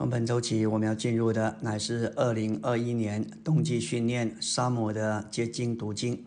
[0.00, 6.24] 从本周起，我们要进入的乃是二零二一年冬季训练沙漠的结晶读经。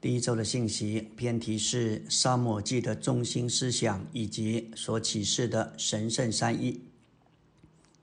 [0.00, 6.80] 第一周的信息偏题是沙漠记的中心思想以及所启示的神圣三一。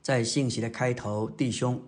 [0.03, 1.81] 在信息的开头，弟兄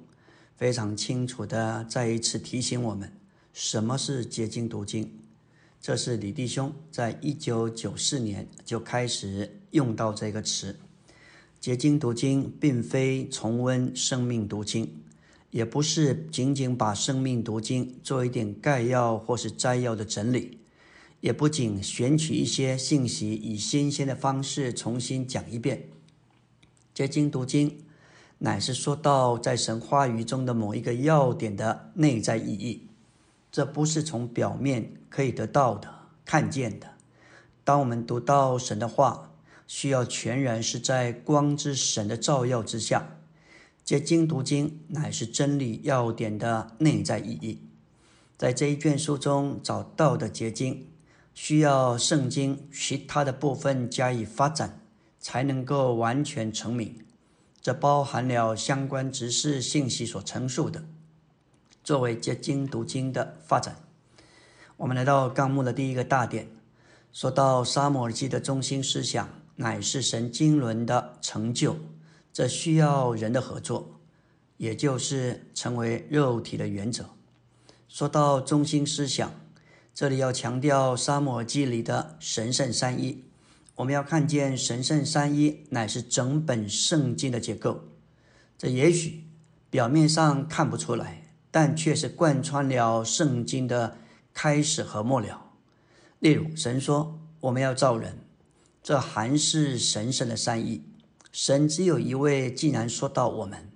[0.55, 3.13] 非常清楚的再一次提醒我们，
[3.53, 5.19] 什么是结晶读经。
[5.79, 10.75] 这是李弟兄在一九九四年就开始用到这个词。
[11.59, 15.01] 结晶读经并非重温生命读经，
[15.49, 20.59] 也不是仅仅把生命读经做一点概要或是摘要的整理，
[21.19, 25.89] 也不仅选取一些信息以新鲜的方式重新讲一遍。
[26.93, 27.79] 结晶读经
[28.37, 32.87] 乃是说到在神话语中的某一个要点的内在意义，
[33.51, 36.87] 这不是从表面可以得到的、看见的。
[37.63, 39.33] 当我们读到神的话。
[39.67, 43.17] 需要全然是在光之神的照耀之下，
[43.83, 47.61] 结晶读经乃是真理要点的内在意义。
[48.37, 50.87] 在这一卷书中找到的结晶，
[51.33, 54.81] 需要圣经其他的部分加以发展，
[55.19, 57.03] 才能够完全成名。
[57.59, 60.85] 这包含了相关知识信息所陈述的，
[61.83, 63.83] 作为结晶读经的发展。
[64.77, 66.47] 我们来到纲目的第一个大点，
[67.11, 69.27] 说到沙摩尔记的中心思想。
[69.57, 71.75] 乃是神经轮的成就，
[72.31, 73.99] 这需要人的合作，
[74.57, 77.09] 也就是成为肉体的原则。
[77.87, 79.31] 说到中心思想，
[79.93, 83.23] 这里要强调沙漠记里的神圣三一。
[83.75, 87.85] 我们要看见神圣三一乃是整本圣经的结构。
[88.57, 89.23] 这也许
[89.69, 93.97] 表面上看不出来，但却是贯穿了圣经的
[94.33, 95.51] 开始和末了。
[96.19, 98.26] 例如，神说我们要造人。
[98.87, 100.81] 这还是神圣的善意。
[101.33, 102.49] 神只有一位。
[102.49, 103.69] 既然说到我们，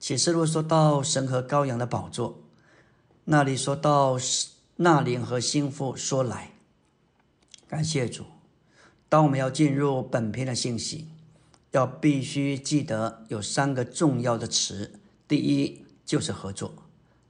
[0.00, 2.42] 启示录说到神和羔羊的宝座，
[3.26, 4.18] 那里说到
[4.74, 6.50] 那灵和心腹说来。
[7.68, 8.24] 感谢主。
[9.08, 11.06] 当我们要进入本篇的信息，
[11.70, 14.98] 要必须记得有三个重要的词：
[15.28, 16.70] 第一就是合作；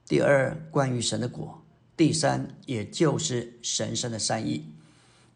[0.06, 1.62] 第二关于神的果；
[1.94, 4.72] 第三也就是神圣的善意。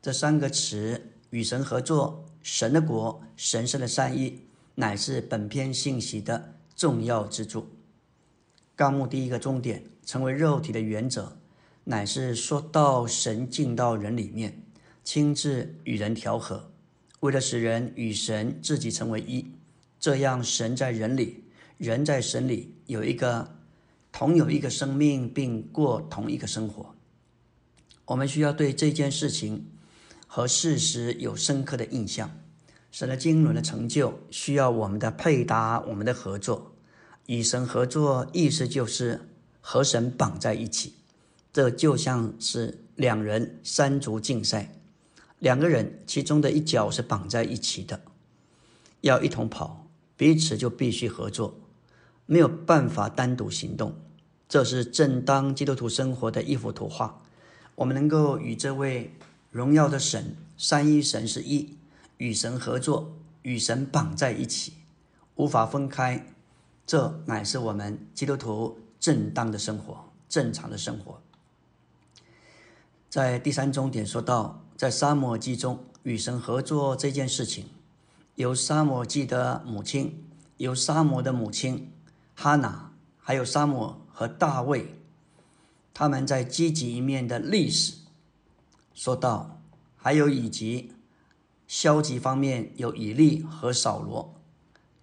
[0.01, 1.13] 这三个词。
[1.31, 4.43] 与神合作，神的国，神圣的善意，
[4.77, 7.67] 乃是本篇信息的重要之处。
[8.75, 11.37] 纲目第一个重点，成为肉体的原则，
[11.85, 14.63] 乃是说到神进到人里面，
[15.03, 16.71] 亲自与人调和，
[17.21, 19.47] 为了使人与神自己成为一，
[19.99, 21.45] 这样神在人里，
[21.79, 23.57] 人在神里，有一个
[24.13, 26.95] 同有一个生命，并过同一个生活。
[28.05, 29.67] 我们需要对这件事情。
[30.27, 32.31] 和事实有深刻的印象，
[32.91, 36.73] 神的经纶的成就需要我们的配搭，我们的合作。
[37.27, 39.21] 与神合作，意思就是
[39.61, 40.95] 和神绑在一起。
[41.53, 44.73] 这就像是两人三足竞赛，
[45.39, 48.01] 两个人其中的一脚是绑在一起的，
[49.01, 51.59] 要一同跑，彼此就必须合作，
[52.27, 53.97] 没有办法单独行动。
[54.49, 57.23] 这是正当基督徒生活的一幅图画。
[57.75, 59.15] 我们能够与这位。
[59.57, 61.79] 荣耀的神，三一神是一，
[62.19, 64.75] 与神合作，与神绑在一起，
[65.37, 66.27] 无法分开。
[66.85, 71.23] 这乃是我们基督徒正当的生活，正常的生活。
[73.09, 77.65] 在第三重点说到，在沙漠记中与神合作这件事情，
[78.35, 80.23] 由沙漠记的母亲，
[80.59, 81.91] 由沙漠的母亲
[82.35, 84.95] 哈娜，还有沙漠和大卫，
[85.95, 88.05] 他们在积极一面的历史。
[88.97, 89.63] 说到，
[89.95, 90.91] 还有以及
[91.69, 94.41] 消极方面有以利和扫罗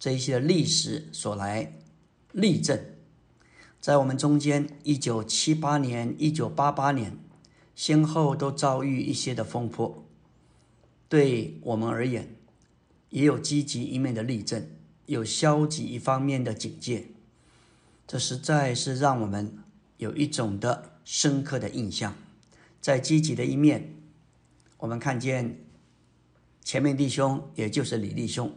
[0.00, 1.78] 这一些历史所来
[2.32, 2.84] 例证，
[3.80, 7.16] 在我们中间，一九七八年、一九八八年，
[7.76, 10.04] 先后都遭遇一些的风波。
[11.08, 12.34] 对我们而言，
[13.10, 14.66] 也有积极一面的例证，
[15.06, 17.12] 有消极一方面的警戒。
[18.08, 19.56] 这实在是让我们
[19.98, 22.16] 有一种的深刻的印象。
[22.84, 23.94] 在积极的一面，
[24.76, 25.58] 我们看见
[26.62, 28.54] 前面弟兄，也就是李弟兄，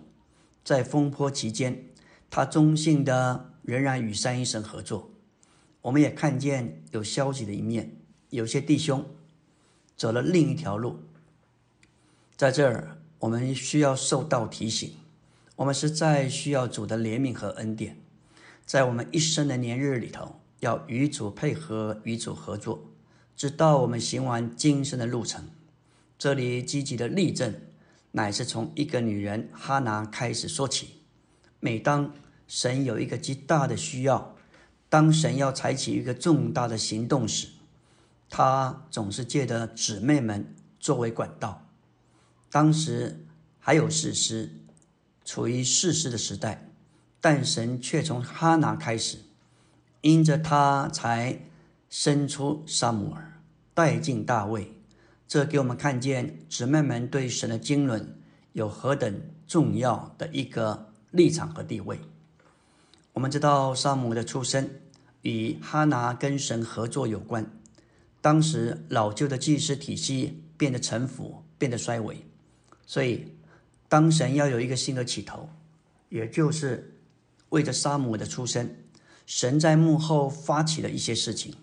[0.65, 1.85] 在风波期间，
[2.29, 5.11] 他忠信的仍然与三一神合作。
[5.83, 9.05] 我们也看见有消极的一面，有些弟兄
[9.95, 10.99] 走了另一条路。
[12.35, 14.91] 在这儿，我们需要受到提醒，
[15.55, 17.97] 我们实在需要主的怜悯和恩典，
[18.65, 22.89] 在我们一生的年日里头，要与主配合，与主合作。
[23.37, 25.47] 直到我们行完今生的路程，
[26.17, 27.53] 这里积极的例证，
[28.13, 31.03] 乃是从一个女人哈拿开始说起。
[31.59, 32.11] 每当
[32.47, 34.35] 神有一个极大的需要，
[34.89, 37.49] 当神要采取一个重大的行动时，
[38.27, 41.67] 他总是借着姊妹们作为管道。
[42.49, 43.23] 当时
[43.59, 44.51] 还有事师，
[45.23, 46.71] 处于事师的时代，
[47.21, 49.19] 但神却从哈拿开始，
[50.01, 51.41] 因着他才
[51.99, 53.41] 生出撒母耳，
[53.73, 54.71] 带进大卫。
[55.27, 58.19] 这给我们看见姊妹们对神的经纶
[58.53, 61.99] 有何等重要的一个立场和地位。
[63.13, 64.69] 我们知道撒母的出生
[65.23, 67.43] 与哈拿跟神合作有关。
[68.21, 72.23] 当时老旧的祭司体系变得沉腐，变得衰微，
[72.85, 73.33] 所以
[73.89, 75.49] 当神要有一个新的起头，
[76.09, 76.99] 也就是
[77.49, 78.75] 为着撒母的出生，
[79.25, 81.55] 神在幕后发起了一些事情。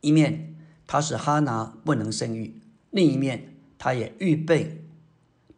[0.00, 0.56] 一面
[0.86, 2.60] 他使哈拿不能生育，
[2.90, 4.84] 另一面他也预备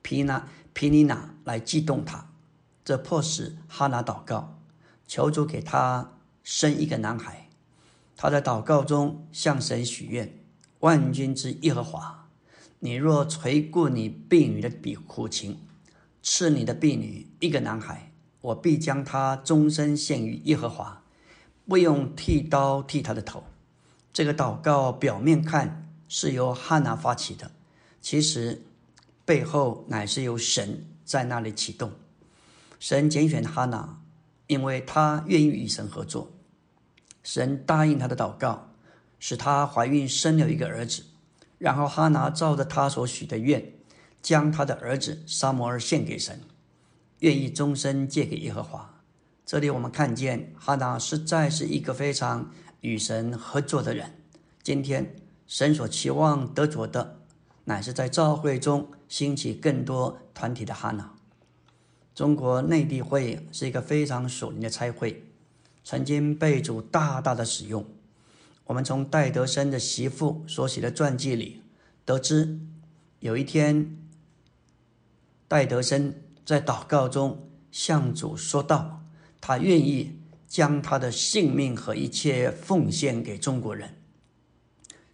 [0.02, 2.30] 皮拿皮尼娜来激动他，
[2.84, 4.58] 这迫使哈拿祷告，
[5.06, 6.12] 求主给他
[6.42, 7.48] 生一个男孩。
[8.16, 10.38] 他在祷告中向神许愿
[10.80, 12.28] ：“万军之耶和华，
[12.80, 15.58] 你若垂顾你婢女的比苦情，
[16.22, 21.02] 赐你的婢女一个男孩，我必将他终身献于耶和华，
[21.66, 23.44] 不用剃刀剃他的头。”
[24.12, 27.50] 这个祷告表面看是由哈拿发起的，
[28.00, 28.62] 其实
[29.24, 31.92] 背后乃是由神在那里启动。
[32.78, 34.02] 神拣选哈拿，
[34.48, 36.30] 因为他愿意与神合作。
[37.22, 38.72] 神答应他的祷告，
[39.18, 41.04] 使他怀孕生了一个儿子。
[41.58, 43.72] 然后哈拿照着他所许的愿，
[44.20, 46.40] 将他的儿子沙摩尔献给神，
[47.20, 49.00] 愿意终身借给耶和华。
[49.46, 52.50] 这里我们看见哈拿实在是一个非常
[52.82, 54.12] 与神合作的人。
[54.62, 57.18] 今天神所期望得着的，
[57.64, 61.14] 乃是在教会中兴起更多团体的哈拿。
[62.14, 65.24] 中国内地会是一个非常属灵的差会。
[65.84, 67.84] 曾经被主大大的使用。
[68.66, 71.62] 我们从戴德生的媳妇所写的传记里
[72.04, 72.60] 得知，
[73.18, 73.96] 有一天，
[75.48, 76.14] 戴德生
[76.44, 79.02] 在祷告中向主说道
[79.40, 80.20] ：“他愿意
[80.52, 83.96] 将他的性命和一切奉献给中国人。”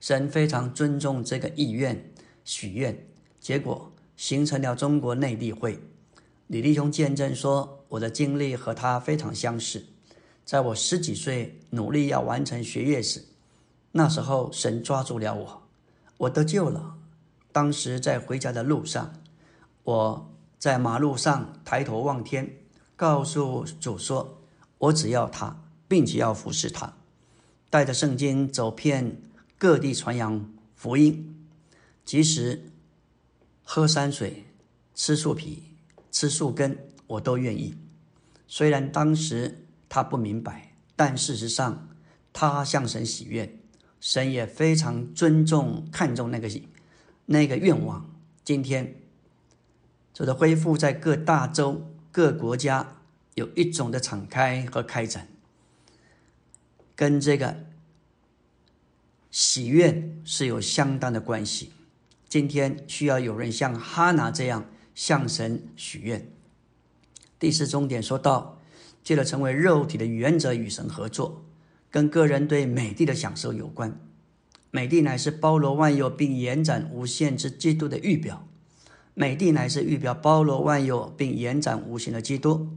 [0.00, 2.12] 神非常尊重这个意愿
[2.44, 3.06] 许愿，
[3.38, 5.78] 结果形成了中国内地会。
[6.48, 9.86] 李弟兄见证说：“我的经历和他非常相似。”
[10.44, 13.22] 在我十几岁努力要完成学业时，
[13.92, 15.62] 那时候神抓住了我，
[16.16, 16.96] 我得救了。
[17.52, 19.14] 当时在回家的路上，
[19.84, 22.56] 我在马路上抬头望天，
[22.96, 24.37] 告诉主说
[24.78, 26.96] ：“我只要他，并且要服侍他，
[27.68, 29.20] 带着圣经走遍
[29.58, 31.46] 各地传扬福音，
[32.04, 32.70] 即使
[33.62, 34.44] 喝山水、
[34.94, 35.62] 吃树皮、
[36.10, 37.74] 吃树根，我都愿意。”
[38.46, 39.64] 虽然当时。
[39.90, 41.88] 他不明白，但事实上，
[42.30, 43.58] 他向神许愿，
[44.00, 46.46] 神也非常尊重、看重那个
[47.24, 48.06] 那个愿望。
[48.44, 49.00] 今天，
[50.12, 52.97] 这个恢复在各大洲、各国家
[53.38, 55.28] 有一种的敞开和开展，
[56.94, 57.64] 跟这个
[59.30, 61.72] 喜愿是有相当的关系。
[62.28, 66.30] 今天需要有人像哈拿这样向神许愿。
[67.38, 68.56] 第四重点说到。
[69.04, 71.42] 借着成为肉体的原则与神合作，
[71.90, 73.98] 跟个人对美的享受有关。
[74.70, 78.46] 美地乃是包罗万有并延展无限之基督的预表，
[79.14, 82.68] 美地乃是预表包罗万有并延展无限的基督。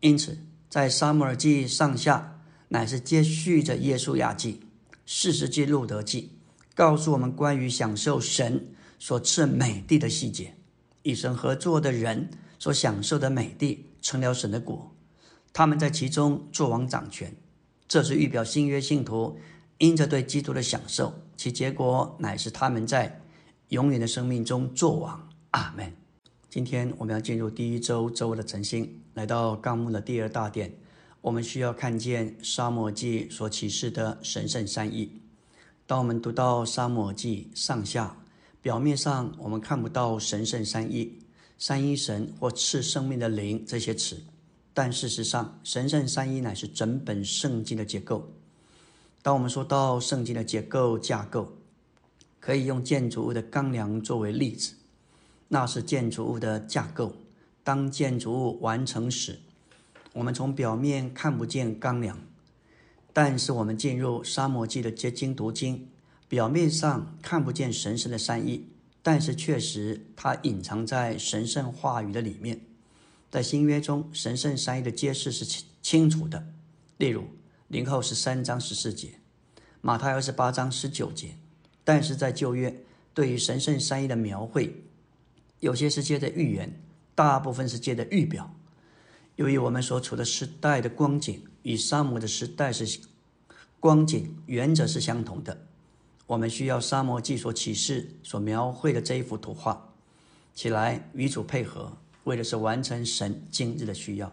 [0.00, 0.38] 因此，
[0.68, 4.60] 在撒母耳记上下乃是接续着耶稣雅记、
[5.06, 6.32] 四十记、路德记，
[6.74, 10.54] 告诉我们关于享受神所赐美地的细节。
[11.02, 12.28] 与神合作的人
[12.58, 14.94] 所享受的美地，成了神的果。
[15.52, 17.34] 他们在其中做王掌权，
[17.88, 19.38] 这是预表新约信徒
[19.78, 23.20] 因着对基督的享受，其结果乃是他们在
[23.68, 25.28] 永远的生命中做王。
[25.52, 25.90] 阿门。
[26.50, 30.72] 今天我们要进入第一周周的晨星，来到纲目的第二大点，
[31.20, 35.10] 我们需要看见沙漠记所启示的神圣善意。
[35.88, 38.16] 当我们读到沙漠记上下，
[38.62, 41.18] 表面上我们看不到神圣三一、
[41.58, 44.22] 三一神或赐生命的灵这些词。
[44.72, 48.24] 但事实上，神圣三一乃是整本圣经的结构。
[49.20, 51.52] 当我们说到圣经的结构架构，
[52.38, 54.74] 可以用建筑物的钢梁作为例子，
[55.48, 57.12] 那是建筑物的架构。
[57.68, 59.40] 当建筑物完成时，
[60.14, 62.18] 我们从表面看不见钢梁，
[63.12, 65.86] 但是我们进入沙漠记的结晶读经，
[66.30, 68.66] 表面上看不见神圣的善意，
[69.02, 72.58] 但是确实它隐藏在神圣话语的里面。
[73.30, 76.42] 在新约中，神圣善意的揭示是清清楚的。
[76.96, 77.24] 例如，
[77.66, 79.10] 零后十三章十四节，
[79.82, 81.34] 马太二十八章十九节。
[81.84, 82.74] 但是在旧约，
[83.12, 84.74] 对于神圣善意的描绘，
[85.60, 86.80] 有些是借着预言，
[87.18, 88.48] 大部分是借的预表。
[89.34, 93.00] 由于我们所处的时代的光景与沙漠的时代是
[93.80, 95.66] 光景原则是相同的，
[96.28, 99.92] 我们需要沙漠记所启示所描绘的这一幅图画
[100.54, 101.92] 起来与主配合。
[102.22, 104.30] 为的是完成神今日的需要。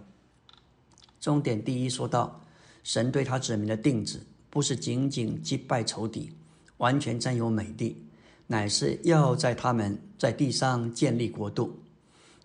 [1.19, 2.39] 重点第一说到，
[2.83, 6.31] 神对他指明的定旨，不是仅仅击败仇敌，
[6.77, 8.05] 完全占有美地，
[8.45, 11.79] 乃是要在他们在地上建立国度。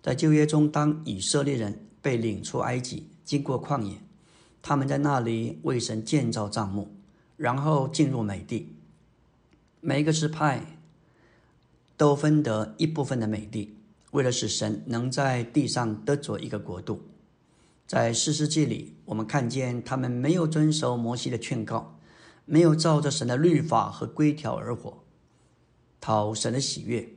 [0.01, 3.97] 在旧约中，当以色列人被领出埃及，经过旷野，
[4.61, 6.91] 他们在那里为神建造帐幕，
[7.37, 8.75] 然后进入美地。
[9.79, 10.79] 每一个支派
[11.97, 13.77] 都分得一部分的美地。
[14.11, 17.01] 为了使神能在地上得着一个国度，
[17.87, 21.97] 在四世纪里，我们看见他们没有遵守摩西的劝告，
[22.43, 25.03] 没有照着神的律法和规条而活，
[26.01, 27.07] 讨神的喜悦。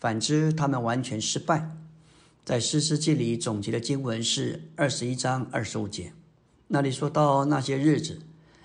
[0.00, 1.76] 反之，他们完全失败。
[2.50, 6.12] 在四世纪里总结的经文是二十一章二十五节，
[6.66, 8.18] 那里说到那些日子，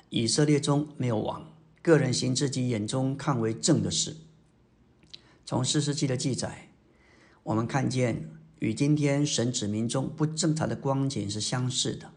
[0.09, 1.47] 以色列中没有王，
[1.83, 4.17] 个人行自己眼中看为正的事。
[5.45, 6.71] 从四世纪的记载。
[7.43, 8.27] 我们看见
[8.57, 12.11] 与今天神子民中不正常的光景是相似的。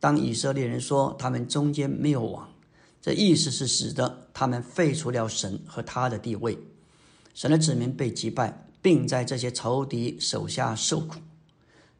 [0.00, 2.52] 当以色列人说他们中间没有王，
[3.00, 6.58] 这意思是使得他们废除了神和他的地位，
[7.32, 11.18] 神的子民被击败，并在这些仇敌手下受苦。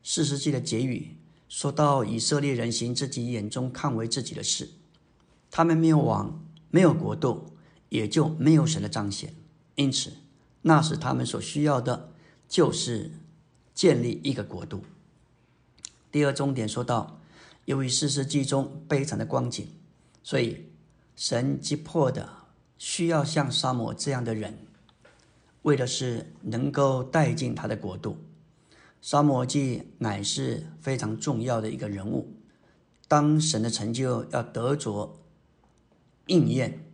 [0.05, 1.17] 四世纪的结语
[1.49, 4.71] 说到以色列人行自己眼中看为自己的事，
[5.51, 6.41] 他们没有王，
[6.71, 7.57] 没有国度，
[7.89, 9.35] 也就没有神的彰显。
[9.75, 10.13] 因此，
[10.63, 12.13] 那时他们所需要的。
[12.49, 13.11] 就是
[13.75, 14.85] 建立一个国度。
[16.13, 17.21] 第二重点说到，
[17.65, 19.67] 由于四世纪中悲惨的光景，
[20.23, 20.67] 所以
[21.17, 22.29] 神急迫的
[22.79, 24.66] 需要像沙摩这样的人，
[25.67, 28.17] 为的是能够带进他的国度。
[29.03, 32.33] 沙漠记乃是非常重要的一个人物。
[33.09, 35.19] 当神的成就要得着
[36.27, 36.85] 应验，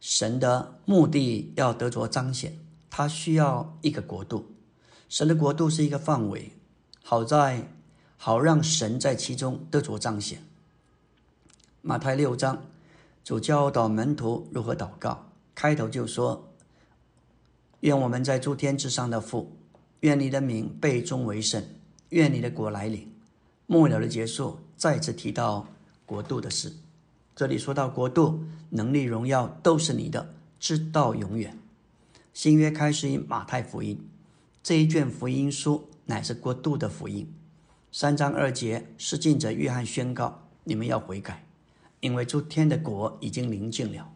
[0.00, 2.58] 神的目的要得着彰显，
[2.90, 4.44] 他需要一个国度。
[5.08, 6.50] 神的国度是一个范围，
[7.04, 7.68] 好在
[8.16, 10.44] 好让神在其中得着彰显。
[11.80, 12.64] 马太六章
[13.22, 16.49] 主教导门徒如何祷告，开头就说
[17.80, 19.56] ：“愿我们在诸天之上的父，
[20.00, 21.62] 愿你的名被尊为圣，
[22.10, 23.10] 愿你的国来临。”
[23.66, 25.66] 末了的结束再次提到
[26.04, 26.72] 国度的事，
[27.36, 31.56] 这里说到国度、能力、荣耀都是你的，直到永远。
[32.34, 33.98] 新约开始于马太福音。
[34.62, 37.32] 这一卷福音书乃是国度的福音。
[37.90, 41.46] 三章二节，施浸者约翰宣告：“你们要悔改，
[42.00, 44.12] 因为诸天的国已经临近了。”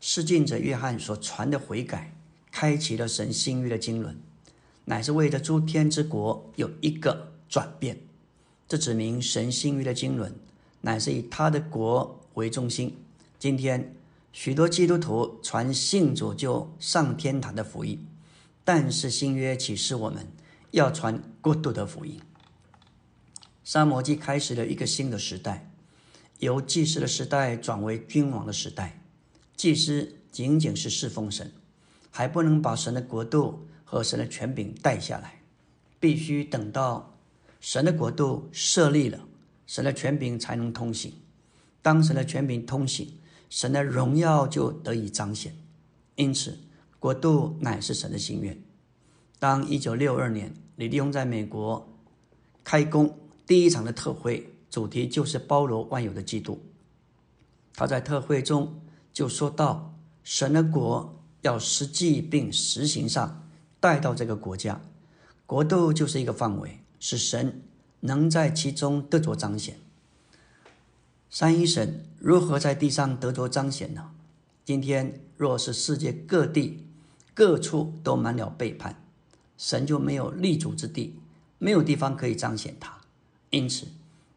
[0.00, 2.15] 施浸者约翰所传的悔改，
[2.58, 4.16] 开启了神新约的经纶，
[4.86, 7.98] 乃是为了诸天之国有一个转变。
[8.66, 10.32] 这指明神新约的经纶，
[10.80, 12.96] 乃是以他的国为中心。
[13.38, 13.94] 今天
[14.32, 18.02] 许多基督徒传信主就上天堂的福音。
[18.64, 20.26] 但是新约启示我们
[20.70, 22.18] 要传国度的福音。
[23.64, 25.70] 沙摩记开始了一个新的时代，
[26.38, 29.02] 由祭司的时代转为君王的时代。
[29.54, 31.52] 祭司仅仅是侍奉神，
[32.16, 35.42] 还不能把神的国度和神的权柄带下来，
[36.00, 37.14] 必须等到
[37.60, 39.20] 神的国度设立了，
[39.66, 41.12] 神的权柄才能通行。
[41.82, 43.18] 当神的权柄通行，
[43.50, 45.54] 神的荣耀就得以彰显。
[46.14, 46.58] 因此。
[46.98, 48.58] 国度乃是神的心愿。
[49.38, 51.86] 当一九六二年李立宏在美国
[52.64, 56.58] 开工第一场的特会，主题就是包罗万有的基督。
[57.74, 58.80] 他在特会中
[59.12, 59.94] 就说到，
[60.24, 63.48] 神的国要实际并实行上
[63.80, 64.80] 带到这个国家，
[65.46, 67.62] 国度就是一个范围，使神
[68.00, 69.78] 能在其中得着彰显。
[71.30, 74.10] 三一神如何在地上得着彰显呢？
[74.64, 76.82] 今天若是世界各地。
[77.36, 79.04] 各处都满了背叛，
[79.58, 81.20] 神就没有立足之地，
[81.58, 83.02] 没有地方可以彰显他，
[83.50, 83.88] 因此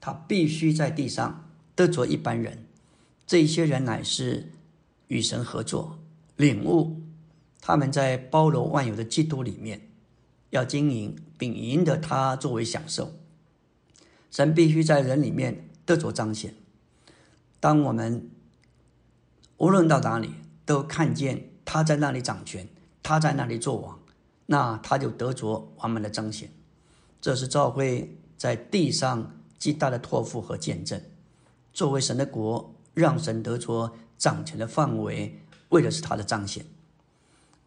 [0.02, 2.66] 他必须在地上得着一般人。
[3.26, 4.52] 这些人乃是
[5.08, 5.99] 与神合作，
[6.40, 7.02] 领悟
[7.60, 9.90] 他们在包罗万有的基督里面
[10.52, 13.12] 要经营并赢得他作为享受。
[14.32, 16.56] 神必须在人里面得着彰显。
[17.60, 18.30] 当我们
[19.58, 20.32] 无论到哪里
[20.66, 22.68] 都看见他在那里掌权。
[23.02, 23.98] 他在那里做王，
[24.46, 26.52] 那他就得着完满的彰显。
[27.20, 31.02] 这是教会在地上极大的托付和见证。
[31.74, 36.66] 作为神的国，让神得着掌权的范围，为的是他的彰显。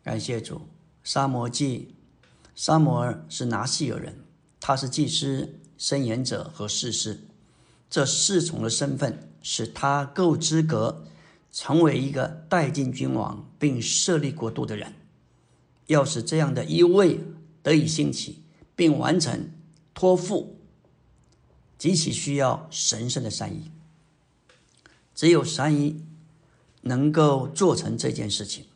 [0.03, 0.63] 感谢主，
[1.03, 1.95] 沙摩记，
[2.55, 4.19] 沙摩尔是拿细尔人，
[4.61, 7.21] 他是祭司、申言者和士师，
[7.89, 11.05] 这四重的身份使他够资格
[11.51, 14.95] 成为一个带进君王并设立国度的人。
[15.87, 17.21] 要使这样的一位
[17.63, 18.43] 得以兴起
[18.75, 19.51] 并完成
[19.93, 20.57] 托付，
[21.77, 23.71] 极其需要神圣的善意。
[25.15, 26.03] 只有善意
[26.83, 28.67] 能够做成这件事情。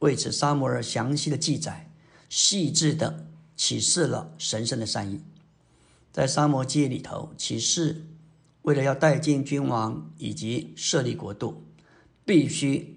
[0.00, 1.90] 为此，沙摩尔详细的记载，
[2.28, 5.20] 细致的启示了神圣的善意。
[6.12, 8.06] 在沙摩记里头，启示
[8.62, 11.64] 为了要带进君王以及设立国度，
[12.24, 12.96] 必须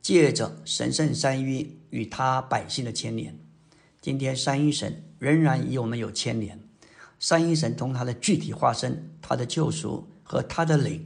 [0.00, 3.38] 借着神圣善意与他百姓的牵连。
[4.00, 6.60] 今天，三一神仍然与我们有牵连。
[7.20, 11.04] 三一神同他的具体化身、他的救赎和他的灵。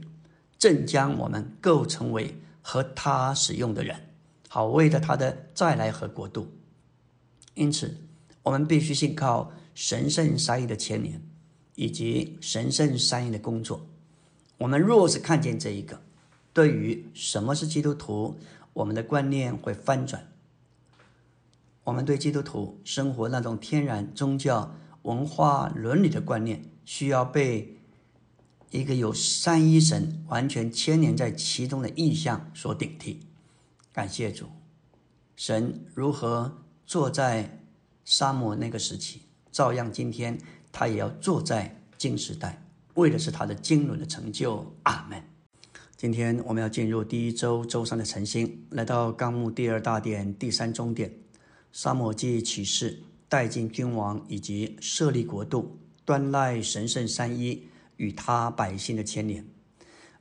[0.59, 3.95] 正将我们构成为和他使用的人，
[4.49, 6.51] 好为了他的再来和国度。
[7.53, 7.95] 因此，
[8.41, 11.21] 我们必须信靠神圣三一的牵连，
[11.75, 13.85] 以及神圣三一的工作。
[14.57, 16.01] 我们若是看见这一个，
[16.51, 18.39] 对于什么是基督徒，
[18.73, 20.31] 我们的观念会翻转。
[21.83, 27.72] 我们对基督徒生活那种天然宗教文化伦理的观念，需要被。
[28.73, 33.19] 一个有三一神完全牵连在其中的意象所顶替，
[33.93, 34.47] 感谢主，
[35.35, 36.51] 神如何
[36.87, 37.59] 坐在
[38.03, 40.35] 沙漠那个时期，照样今天
[40.71, 42.65] 他也要坐在金时代，
[42.95, 44.65] 为的是他的经纶的成就。
[44.81, 45.23] 阿门。
[45.95, 51.13] 今天我们要进入第一周周三的晨星，来到纲目第二大点第三终点，
[51.71, 52.99] 沙漠记启示
[53.29, 57.67] 带进君王以及设立国度，端赖神圣三一。
[57.97, 59.45] 与他百姓的牵连，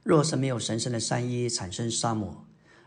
[0.02, 2.46] 若是没有神圣的三一产生沙漠，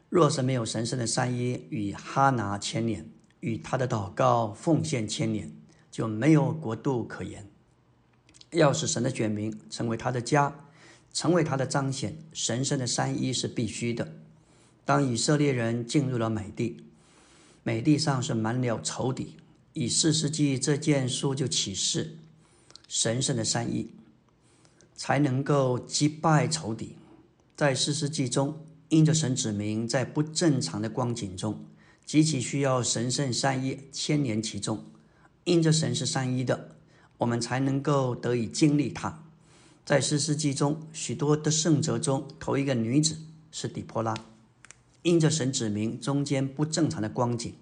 [0.10, 5.52] 若是没有神圣的三一与哈拿牵连，与他的祷告奉献牵连，
[5.91, 7.50] 就没有国度可言。
[8.52, 10.67] 要使神的选民成为他的家，
[11.12, 14.13] 成为他的彰显，神圣的三一是必须的。
[14.86, 16.78] 当以色列人进入了美地，
[17.63, 19.36] 美地上是满了仇敌，
[19.74, 22.17] 以四世纪这件书就启示
[22.88, 23.89] 神圣的三一。
[24.96, 26.96] 才能够击败仇敌。
[27.56, 31.66] 在四世纪中，因着神指明，在不正常的光景中，
[32.06, 34.84] 极其需要神圣三一牵连其中。
[35.44, 36.76] 因着神是三一的，
[37.20, 39.24] 我们才能够得以经历它。
[39.86, 43.16] 在四世纪中，许多的圣者中，头一个女子
[43.52, 44.16] 是底波拉。
[45.04, 47.54] 因着神指明中间不正常的光景，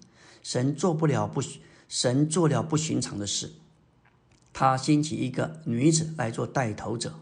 [0.41, 1.43] 神做不了不
[1.89, 3.51] 神做了不寻常的事。
[4.53, 7.15] 他兴起一个女子来做带头者。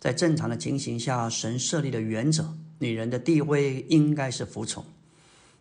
[0.00, 4.84] 在正常的情形下，神设立的原则，女人的地位应该是服从。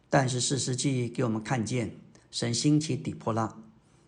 [0.10, 1.98] 但是四世纪给我们看见，
[2.32, 3.56] 神兴起底波拉。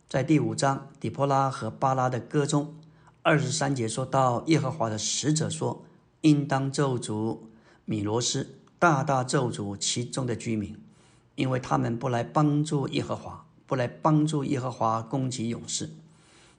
[0.07, 2.75] 在第五章，底波拉和巴拉的歌中，
[3.23, 5.83] 二十三节说到耶和华的使者说
[6.21, 7.39] ：“应当咒诅
[7.85, 10.77] 米罗斯，大大咒诅其中的居民，
[11.35, 15.89] 因为他们不来帮助耶和华，不来帮助耶和华攻击勇士。”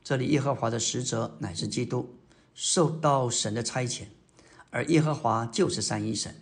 [0.07, 2.14] 这里耶和华的使者乃是基督。
[2.55, 4.05] 受到神的差遣，
[4.71, 6.33] 而耶和华就是三一神，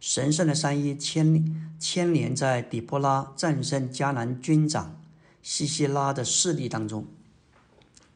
[0.00, 4.98] 神圣的三一牵牵连在底波拉战胜迦南军长
[5.42, 7.06] 西西拉的势力当中，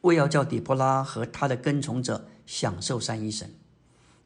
[0.01, 3.53] 为要叫底波拉和他的跟从者享受三一神。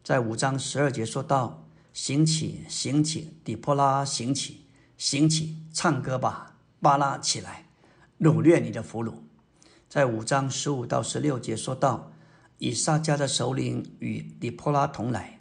[0.01, 4.61] 在五章十二节说到：“行起，行起，底波拉行起，
[4.97, 7.65] 行起，唱歌吧，巴拉起来，
[8.21, 9.15] 掳掠你的俘虏。”
[9.91, 12.13] 在五章十五到十六节说到。
[12.59, 15.39] 以撒家的首领与底波拉同来，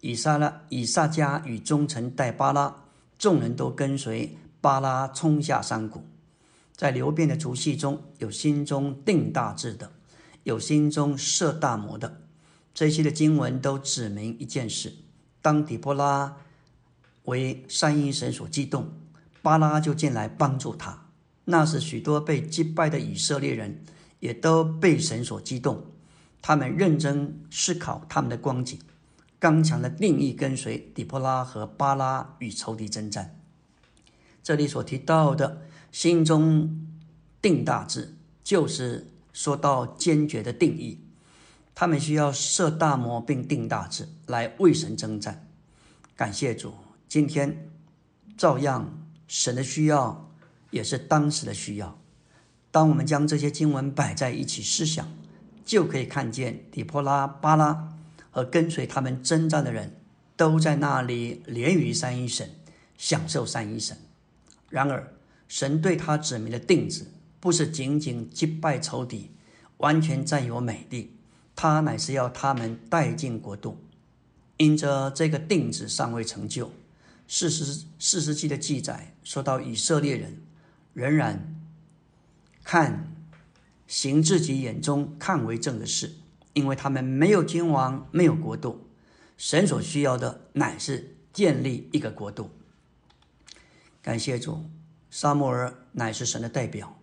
[0.00, 2.84] 以撒拉以撒家与忠臣带巴拉，
[3.18, 6.04] 众人都跟随巴拉冲下山谷。
[6.74, 9.90] 在流变的族系中有心中定大志的，
[10.44, 12.22] 有心中设大魔的。
[12.72, 14.94] 这些的经文都指明一件事：
[15.42, 16.36] 当底波拉
[17.24, 18.88] 为三一神所激动，
[19.42, 21.01] 巴拉就进来帮助他。
[21.44, 23.82] 那时许多被击败的以色列人
[24.20, 25.84] 也都被神所激动。
[26.40, 28.78] 他们认真思考他们的光景，
[29.38, 33.40] 刚强的定义跟随底波拉和巴拉与仇敌征战。
[34.42, 36.86] 这里所提到的心中
[37.40, 41.00] 定大志，就是说到坚决的定义。
[41.74, 45.48] 他们需要设大魔并定大志来为神征战。
[46.16, 46.74] 感谢主，
[47.08, 47.70] 今天
[48.36, 50.31] 照样神的需要
[50.72, 51.96] 也是当时的需要。
[52.72, 55.08] 当我们将这些经文摆在一起思想。
[55.64, 57.96] 就可以看见底波拉、巴拉
[58.32, 60.00] 和跟随他们征战的人
[60.36, 62.50] 都在那里连于三一神，
[62.98, 63.96] 享受三一神。
[64.68, 65.14] 然而，
[65.46, 67.06] 神对他指明的定旨，
[67.38, 69.30] 不是仅仅击败仇敌，
[69.76, 71.16] 完全占有美地，
[71.54, 73.78] 他乃是要他们带进国度。
[74.56, 76.72] 因着这个定旨尚未成就，
[77.28, 80.41] 四十四世纪的记载说到以色列人
[80.94, 81.54] 仍然
[82.64, 83.14] 看
[83.86, 86.14] 行自己眼中看为正的事，
[86.52, 88.86] 因为他们没有君王，没有国度。
[89.36, 92.50] 神所需要的乃是建立一个国度。
[94.00, 94.64] 感谢主，
[95.10, 96.98] 沙摩尔乃是神的代表，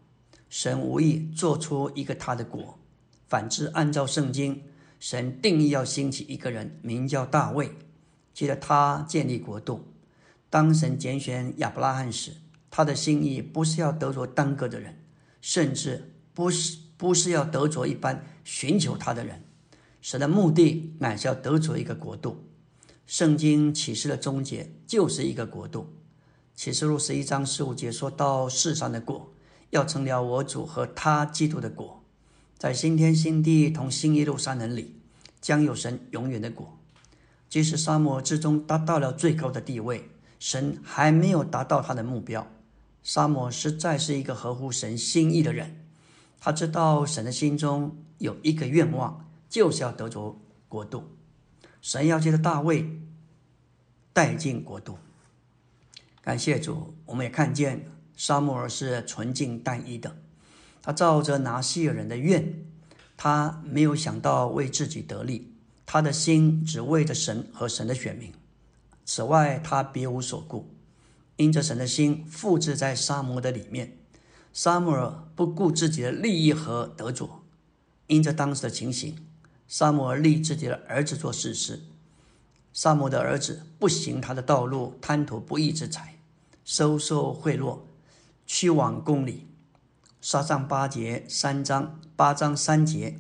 [0.49, 2.80] 神无意做出一个他的国，
[3.28, 4.63] 反之，按照圣经。
[4.99, 7.71] 神定义要兴起一个人，名叫大卫，
[8.34, 9.93] 接着他建立国度。
[10.49, 12.34] 当神拣选亚伯拉罕时，
[12.71, 15.03] 他的心意不是要得着单个的人，
[15.41, 19.43] 甚至不是不是要得着一般寻求他的人。
[20.01, 22.45] 神的目的乃是要得着一个国度。
[23.05, 25.93] 圣经启示的终结就是一个国度。
[26.55, 29.34] 启示录十一章十五节说到世上的国
[29.71, 32.03] 要成了我主和他基督的国。
[32.58, 35.01] 在新天新地同新耶路撒冷里，
[35.41, 36.77] 将有神永远的果。
[37.49, 42.45] 即使沙漠之中达到了最高的地位，神还没有达到他的目标。
[43.03, 45.85] 沙漠实在是一个合乎神心意的人，
[46.39, 51.03] 他知道神的心中有一个愿望，就是要得着国度。
[51.81, 52.99] 神要借着大卫
[54.12, 54.97] 带进国度。
[56.21, 57.85] 感谢主，我们也看见
[58.15, 60.17] 沙漠是纯净单一的。
[60.81, 62.65] 他照着拿西尔人的愿，
[63.17, 65.53] 他没有想到为自己得利，
[65.85, 68.31] 他的心只为着神和神的选民。
[69.05, 70.69] 此外，他别无所顾，
[71.39, 73.97] 因着神的心复制在沙摩的里面。
[74.52, 77.45] 沙摩尔不顾自己的利益和得着，
[78.08, 79.15] 因着当时的情形，
[79.65, 81.80] 沙摩尔立自己的儿子做事师。
[82.73, 86.19] 沙摩的儿子不行他的道路，贪图不义之财，
[86.65, 87.80] 收受贿赂，
[88.45, 89.47] 屈枉公理。
[90.19, 93.17] 杀上八节三章八章三节，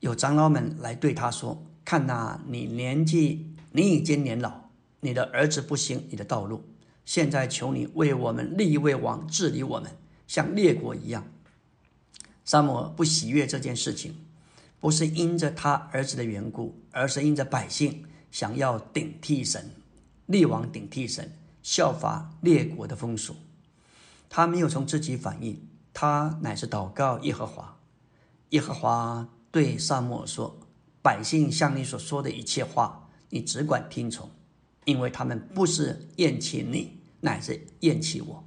[0.00, 6.64] 有长老们来对他说：“看呐，你年纪你已经年老，你的儿子不行你的道路。
[7.08, 11.26] 现在求你为我们立一位王治理我们，像列国一样。”
[12.44, 14.14] 沙摩不喜悦这件事情，
[14.78, 19.70] 不是因着他儿子的缘故，而是因着百姓想要顶替神，
[20.26, 23.36] 立王顶替神，效法列国的风俗。
[24.28, 25.66] 他没有从自己反应。
[25.94, 27.78] 他乃是祷告耶和华，
[28.50, 30.60] 耶和华对萨母说
[31.00, 34.30] ：“百姓向你所说的一切话，你只管听从，
[34.84, 38.44] 因为他们不是厌弃你，乃是厌弃我。”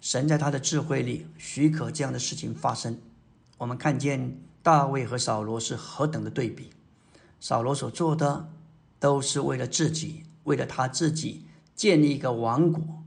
[0.00, 3.00] 神在他的智慧里许可这样的事情发生。
[3.58, 6.70] 我们看见大卫和扫罗是何等的对比。
[7.40, 8.50] 扫罗所做的
[8.98, 13.02] 都是为了自己，为了他自己建立一个王国，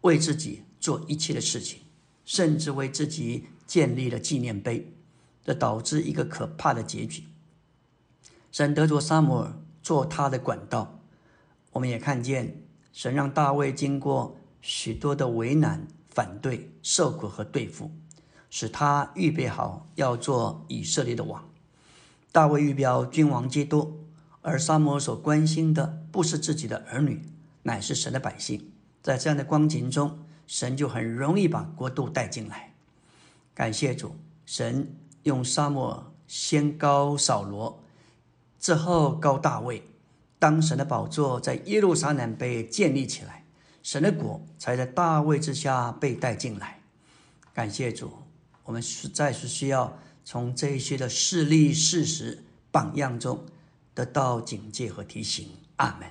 [0.00, 1.82] 为自己做一切的事情。
[2.24, 4.92] 甚至为自己建立了纪念碑，
[5.42, 7.24] 这导致一个可怕的结局。
[8.52, 11.00] 神得着沙摩尔做他的管道，
[11.72, 12.60] 我们也看见
[12.92, 17.90] 神让大卫经过许多的为难、反对、受苦和对付，
[18.50, 21.48] 使他预备好要做以色列的王。
[22.32, 24.04] 大卫预表君王基督，
[24.42, 27.22] 而沙摩所关心的不是自己的儿女，
[27.62, 28.72] 乃是神的百姓。
[29.02, 30.18] 在这样的光景中。
[30.48, 32.72] 神就很容易把国度带进来。
[33.54, 37.84] 感谢主，神用沙漠先高扫罗，
[38.58, 39.82] 之后高大卫。
[40.38, 43.44] 当神的宝座在耶路撒冷被建立起来，
[43.82, 46.78] 神的国才在大卫之下被带进来。
[47.52, 48.12] 感谢主，
[48.64, 53.44] 我们实在是需要从这些的事例、事实、榜样中
[53.94, 55.48] 得到警戒和提醒。
[55.76, 56.08] 阿门。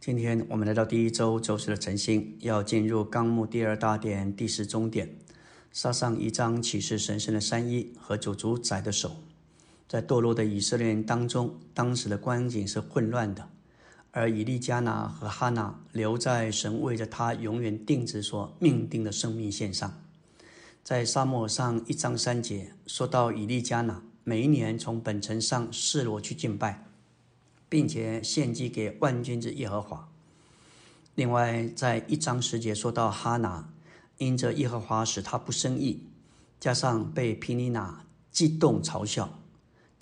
[0.00, 5.16] 今天我们来到第一周周四的晨星，要进入纲目第二大点第四终点，
[5.72, 9.16] 撒上一章启示神圣的三一和主主宰的手。
[9.88, 13.48] 在堕落的以色列人当中，当时的光景是混乱的，
[14.10, 20.02] 而以利加拿和哈娜留在神为着他永远定制所命定的生命线上。
[20.82, 26.84] 在沙漠上一章三节说到以利加拿每一年从本城上示罗去敬拜。
[27.68, 30.08] 并且献祭给万军之耶和华。
[31.16, 33.68] 另外，在一章十节说到哈拿，
[34.18, 36.04] 因着耶和华使他不生意，
[36.60, 39.36] 加上被皮尼娜激动嘲笑，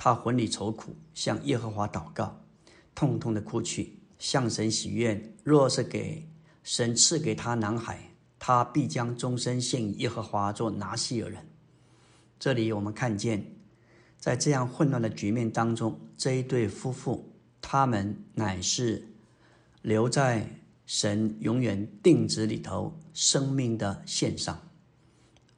[0.04, 2.38] 他魂里愁苦，向耶和华祷告，
[2.94, 6.28] 痛痛的哭泣，向神许愿：若是给
[6.62, 7.98] 神赐给他男孩，
[8.38, 11.48] 他必将终身献与耶和华做拿西尔人。
[12.38, 13.50] 这里我们看见，
[14.18, 19.08] 在这样混乱的局面当中，这一对夫妇，他们乃是
[19.80, 20.46] 留在
[20.84, 24.60] 神永远定旨里头生命的线上。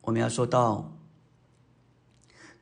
[0.03, 0.96] 我们要说到，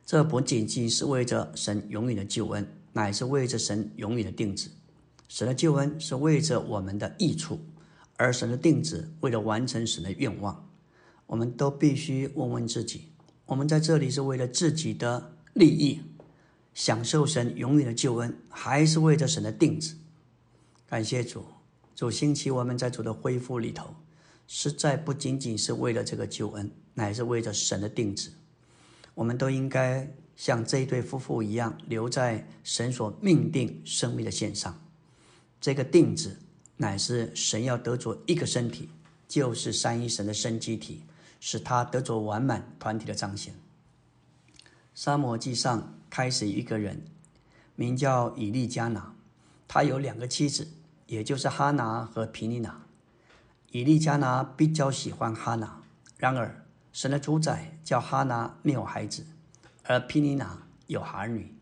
[0.05, 4.69] 这不仅仅是为着神永远的救恩，乃是为着神永远的定旨。
[5.27, 7.59] 神的救恩是为着我们的益处，
[8.15, 10.69] 而神的定旨为了完成神的愿望。
[11.25, 13.09] 我们都必须问问自己：
[13.47, 16.01] 我们在这里是为了自己的利益，
[16.75, 19.95] 享受神永远的救恩，还是为着神的定旨？
[20.87, 21.43] 感谢主，
[21.95, 23.95] 主兴起我们在主的恢复里头，
[24.45, 28.29] 实在不仅仅是为了这个救恩，乃是为着神的定旨。
[29.15, 34.79] 我们都应该像这一对夫妇一样，留在神所命定生命的线上。
[35.59, 36.39] 这个定字
[36.77, 38.89] 乃是神要得着一个身体，
[39.27, 41.01] 就是三一神的生机体。
[41.37, 43.53] 使他得着完满团体的彰显。
[44.95, 47.03] 沙摩记上开始一个人，
[47.75, 49.13] 名叫以利加拿，
[49.67, 50.67] 他有两个妻子，
[51.05, 52.81] 也就是哈拿和皮尼娜。
[53.69, 55.83] 以利加拿比较喜欢哈拿，
[56.17, 56.64] 然而
[56.95, 59.25] 神的主宰叫哈拿没有孩子，
[59.83, 61.53] 而皮尼娜有儿女。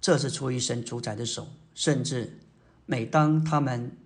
[0.00, 2.40] 这是出于神主宰的手，甚至
[2.84, 3.96] 每当他们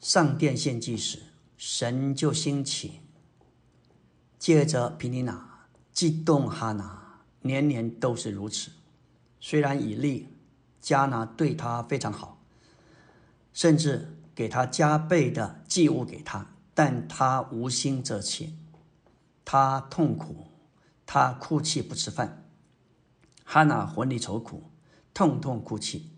[0.00, 1.18] 上殿献祭时，
[1.56, 3.00] 神就兴起。
[4.38, 8.70] 接着，皮尼娜激动哈拿，年年都是如此。
[9.40, 10.28] 虽然以利
[10.78, 12.38] 加拿对他非常好，
[13.54, 18.50] 甚至给他加倍的祭物给他，但他无心这切。
[19.44, 20.46] 他痛苦，
[21.04, 22.44] 他哭泣不吃饭。
[23.44, 24.70] 哈娜魂里愁苦，
[25.12, 26.10] 痛痛哭泣。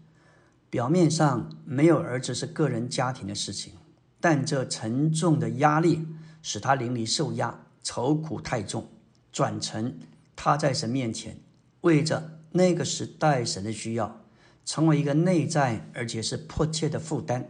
[0.70, 3.74] 表面上没有儿子是个人家庭的事情，
[4.20, 6.06] 但这沉重的压力
[6.42, 7.62] 使他灵里受压。
[7.82, 8.88] 愁苦太重，
[9.30, 9.96] 转成
[10.34, 11.38] 他在神面前
[11.82, 14.22] 为着那个时代神的需要，
[14.64, 17.48] 成为一个内在而且是迫切的负担。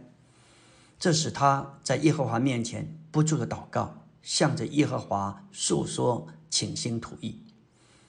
[0.99, 3.96] 这使他在耶和华面前不住的祷告，
[4.27, 7.41] 向着耶和华诉说倾心吐意。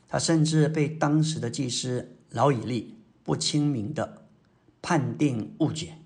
[0.09, 4.27] 他甚至被当时的祭司老以利不清明的
[4.83, 5.99] 判定误解，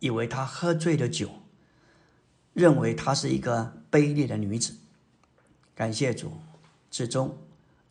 [0.00, 1.30] 以为他喝醉了酒，
[2.52, 4.74] 认为她是一个卑劣的女子。
[5.76, 6.32] 感谢主，
[6.90, 7.38] 至终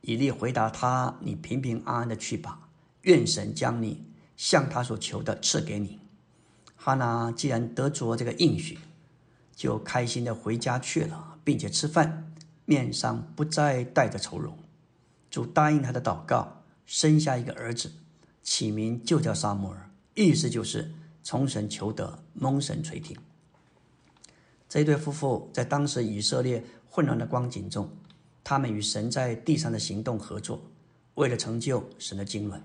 [0.02, 2.68] 以利回答他：“你平平安安的去吧，
[3.04, 4.04] 愿神将你
[4.36, 6.02] 向他所求的赐给你。”
[6.76, 8.78] 哈娜既然得着这个应许，
[9.56, 12.34] 就开心的回家去了，并且吃饭，
[12.66, 14.58] 面上不再带着愁容。
[15.30, 17.92] 主答应他的祷告，生下一个儿子，
[18.42, 20.92] 起名就叫撒母耳，意思就是
[21.24, 23.16] 从神求得，蒙神垂听。
[24.68, 26.64] 这对夫妇在当时以色列。
[26.94, 27.90] 混乱的光景中，
[28.44, 30.62] 他们与神在地上的行动合作，
[31.16, 32.62] 为了成就神的经纶。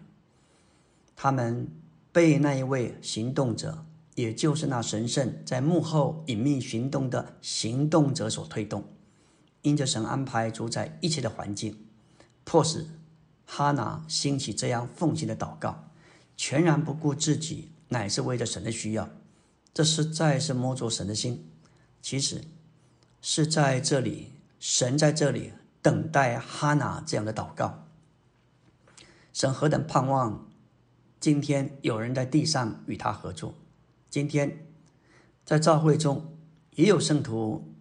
[1.14, 1.68] 他们
[2.10, 3.86] 被那一位行动者，
[4.16, 8.82] 也就是那神圣在幕后隐秘行动的行动者所推动。
[9.62, 11.86] 因着神安排主宰一切的环境，
[12.42, 12.88] 迫使
[13.46, 15.88] 哈拿兴起这样奉献的祷告，
[16.36, 19.08] 全然不顾自己，乃是为着神的需要。
[19.72, 21.48] 这实在是摸着神的心。
[22.02, 22.42] 其实。
[23.28, 25.52] 是在这里，神在这里
[25.82, 27.88] 等待哈娜这样的祷告。
[29.32, 30.48] 神何等盼望
[31.18, 33.54] 今天有人在地上与他合作。
[34.16, 34.66] 今天
[35.44, 36.38] 在教会中
[36.70, 37.74] 也有圣徒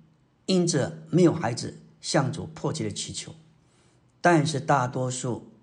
[0.48, 3.34] 因着没有孩子向主迫切的祈求，
[4.20, 5.54] 但是大多数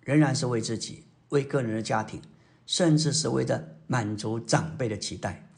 [0.00, 2.22] 仍然是为自己、为个人的家庭，
[2.64, 5.50] 甚至是为了满足长辈的期待。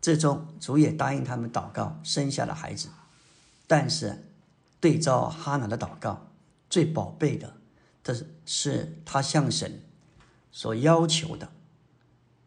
[0.00, 2.90] 最终主也答应他们祷告，生下了孩子。
[3.66, 4.30] 但是，
[4.78, 6.30] 对照哈拿的祷告，
[6.70, 7.56] 最宝贝的，
[8.04, 9.82] 这是是他向神
[10.52, 11.50] 所要求的，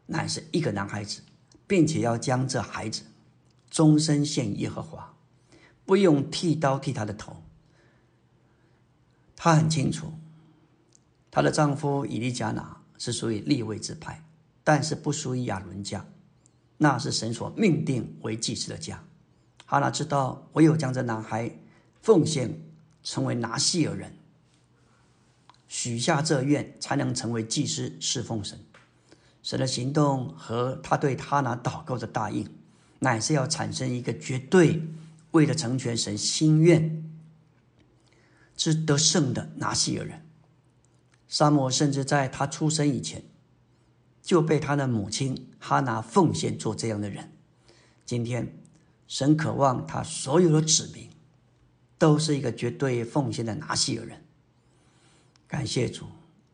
[0.06, 1.24] 乃是一个男孩子，
[1.68, 3.04] 并且要将这孩子
[3.70, 5.14] 终身献耶和华，
[5.86, 7.44] 不用剃刀剃他的头。
[9.36, 10.14] 他很清楚，
[11.30, 14.24] 她的丈夫以利加拿是属于立位之派，
[14.64, 16.08] 但是不属于亚伦家，
[16.78, 19.04] 那是神所命定为祭司的家。
[19.66, 21.52] 哈娜知道，唯有将这男孩
[22.02, 22.60] 奉献
[23.04, 24.18] 成为拿西尔人，
[25.68, 28.58] 许下这愿，才能成为祭司侍奉神。
[29.48, 32.46] 神的行动和他对他拿祷告的答应，
[33.00, 34.82] 乃是要产生一个绝对
[35.32, 37.10] 为了成全神心愿
[38.58, 40.26] 之得胜的拿西尔人。
[41.30, 43.24] 沙摩甚至在他出生以前，
[44.22, 47.32] 就被他的母亲哈拿奉献做这样的人。
[48.06, 48.54] 今天。
[49.08, 51.10] 神渴望他所有的子民
[51.98, 54.22] 都是一个绝对奉献的拿西尔人。
[55.48, 56.08] 感谢主，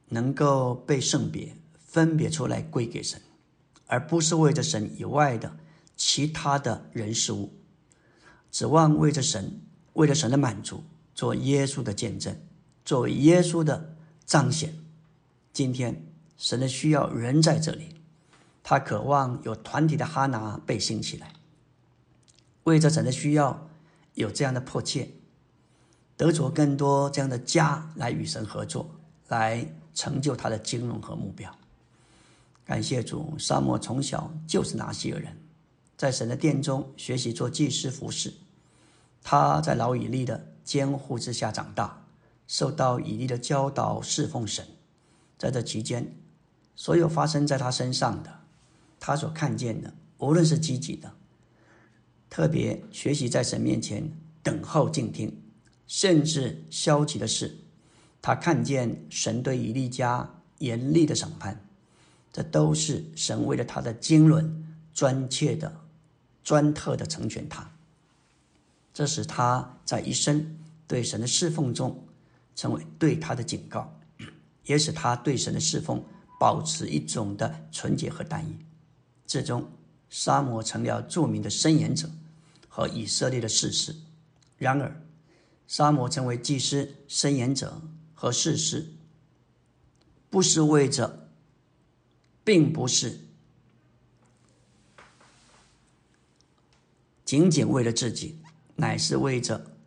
[0.10, 1.56] 能够被圣别
[1.94, 3.22] 分别出来归给神，
[3.86, 5.56] 而不是为着神以外的
[5.96, 7.54] 其他的人事物，
[8.50, 9.62] 指望为着神，
[9.94, 12.36] 为了神的满足，做耶稣的见证，
[12.84, 14.74] 作为耶稣的彰显。
[15.54, 18.02] 今天神的需要仍在这里，
[18.64, 21.32] 他渴望有团体的哈拿被兴起来，
[22.64, 23.70] 为着神的需要
[24.16, 25.12] 有这样的迫切。
[26.18, 28.90] 得着更多这样的家来与神合作，
[29.28, 31.56] 来成就他的金融和目标。
[32.66, 35.38] 感谢主，沙漠从小就是拿西尔人，
[35.98, 38.34] 在神的殿中学习做祭司服侍。
[39.22, 42.06] 他在老以利的监护之下长大，
[42.48, 44.66] 受到以利的教导侍奉神。
[45.38, 46.16] 在这期间，
[46.76, 48.40] 所有发生在他身上的，
[49.00, 51.12] 他所看见的，无论是积极的，
[52.30, 54.10] 特别学习在神面前
[54.42, 55.42] 等候静听。
[55.86, 57.58] 甚至消极的是，
[58.22, 61.66] 他看见神对以利家严厉的审判，
[62.34, 65.74] 这都是神为了他的经纶专切的、
[66.44, 67.72] 专特的成全他。
[68.94, 72.06] 这使他在一生对神的侍奉中
[72.56, 73.98] 成为对他的警告，
[74.66, 76.04] 也使他对神的侍奉
[76.40, 78.56] 保持一种的纯洁和单一。
[79.26, 79.68] 最终，
[80.10, 82.10] 沙摩成了著名的申言者
[82.68, 83.96] 和以色列的士师。
[84.58, 85.02] 然而，
[85.68, 87.82] 沙摩成为祭司、申言者
[88.14, 88.94] 和士师，
[90.30, 91.23] 不是为着，
[92.44, 93.20] 并不是
[97.24, 98.40] 仅仅为了自己，
[98.76, 99.78] 乃是为着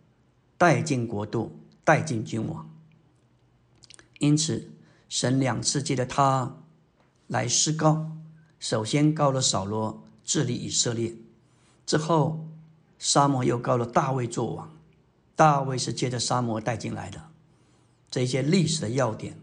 [0.57, 2.69] 带进国度、带进君王。
[4.19, 4.73] 因此，
[5.09, 6.57] 神两次借着他
[7.27, 8.17] 来施高，
[8.59, 11.15] 首先告了扫罗治理以色列，
[11.85, 12.49] 之后
[12.99, 14.75] 沙摩又告了大卫做王。
[15.37, 17.29] 大卫是借着沙漠带进来的，
[18.11, 19.39] 这些历史的要点，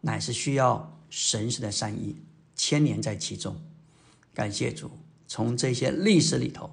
[0.00, 2.16] 乃是需要神圣的善意
[2.56, 3.56] 牵连在其中。
[4.34, 4.90] 感谢主，
[5.28, 6.68] 从这些历史里头，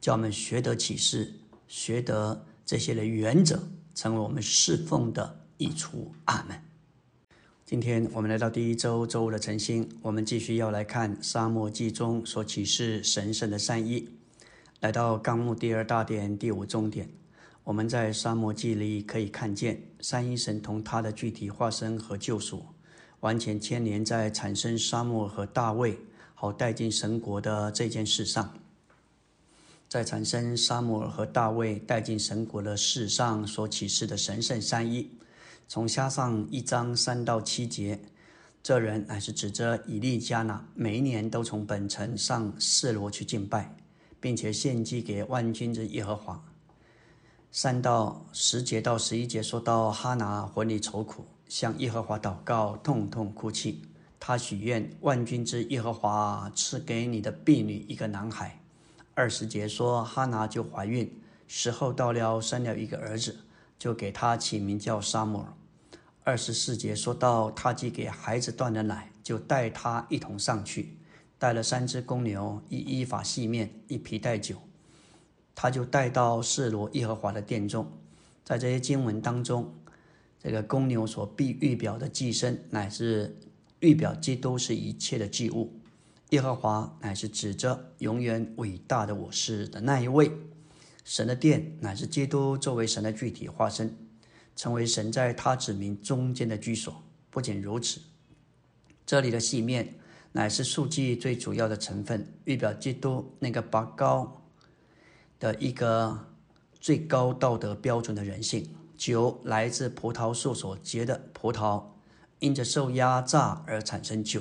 [0.00, 1.34] 叫我们学得启示，
[1.68, 6.14] 学得这些的原则，成为我们侍奉的益处。
[6.24, 6.58] 阿门。
[7.66, 14.08] 今天我们来到第一周周五的晨星，我们继续要来看沙漠记中所启示神圣的善意，
[14.80, 17.10] 来到纲目第二大点第五重点。
[17.64, 22.64] 我们在沙漠记里可以看见三一神同他的具体化身和救赎，
[23.24, 25.98] 完全牵连在产生沙漠和大卫
[26.34, 28.52] 好带进神国的这件事上。
[29.88, 35.10] 在产生沙漠和大卫带进神国的事上所启示的神圣三一，
[35.66, 37.98] 从下上一章三到七节，
[38.62, 43.74] 这人乃是指着以利加那，每一年都从本城上示罗去敬拜，
[44.20, 46.44] 并且献祭给万军之耶和华。
[47.56, 53.80] 三到十节到十一节说到哈拿魂里愁苦，向耶和华祷告，痛痛哭泣。
[54.18, 58.58] 他许愿万军之耶和华赐给你的婢女一个男孩。
[59.14, 61.08] 二十节说哈拿就怀孕，
[61.46, 63.36] 时候到了，生了一个儿子，
[63.78, 65.54] 就给他起名叫沙摩尔。
[66.24, 70.98] 二十四节说到他既给孩子断了奶，就带他一同上去，
[71.38, 74.56] 带了三只公牛，一依法细面，一皮带酒。
[75.54, 77.86] 他就带到示罗耶和华的殿中，
[78.44, 79.72] 在这些经文当中，
[80.42, 83.38] 这个公牛所必预表的祭牲，乃是
[83.80, 85.72] 预表基督是一切的祭物。
[86.30, 90.32] 耶和华乃是指着永远伟大的我是的那一位。
[91.04, 93.96] 神的殿乃是基督作为神的具体化身，
[94.56, 97.02] 成为神在他子民中间的居所。
[97.30, 98.00] 不仅如此，
[99.06, 99.94] 这里的细面
[100.32, 104.40] 乃是素祭最主要的成分，预表基督那个拔高。
[105.44, 106.18] 的一个
[106.80, 111.84] 最高道德标准的人性，酒来自葡萄树所结的葡萄，
[112.38, 114.40] 因着受压榨而产生酒，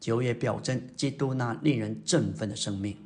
[0.00, 2.96] 酒也表征基督那令人振奋的生命。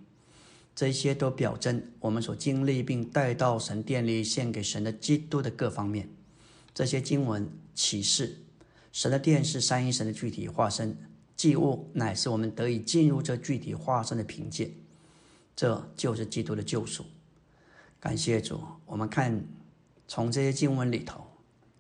[0.73, 6.09] 这些都表征我们所经历并带到神殿里献给神的基督的各方面。
[6.73, 8.37] 这些经文启示，
[8.93, 10.97] 神的殿是三一神的具体化身，
[11.35, 14.71] 祭物乃是我们得以进入这具体化身的凭借。
[15.57, 17.05] 这就是基督的救赎。
[17.99, 19.45] 感谢主，我们看
[20.07, 21.27] 从这些经文里头，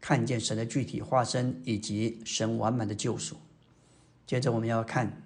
[0.00, 3.36] 看见神的具体化身以及神完满的救赎。
[4.26, 5.22] 接着我们要看，